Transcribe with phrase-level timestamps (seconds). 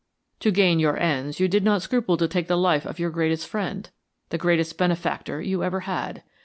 [0.39, 3.47] To gain your ends you did not scruple to take the life of your greatest
[3.47, 3.87] friend,
[4.29, 6.23] the greatest benefactor you ever had.